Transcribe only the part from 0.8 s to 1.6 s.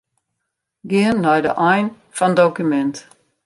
Gean nei de